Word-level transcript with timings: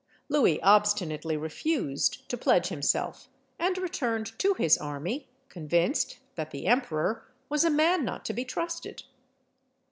Louis 0.29 0.59
obstinately 0.63 1.37
refused 1.37 2.27
to 2.29 2.35
pledge 2.35 2.69
himself, 2.69 3.29
and 3.59 3.77
returned 3.77 4.31
to 4.39 4.55
his 4.55 4.75
army 4.79 5.27
convinced 5.47 6.17
that 6.33 6.49
the 6.49 6.65
emperor 6.65 7.27
was 7.49 7.63
a 7.63 7.69
man 7.69 8.03
not 8.03 8.25
to 8.25 8.33
be 8.33 8.43
trusted. 8.43 9.03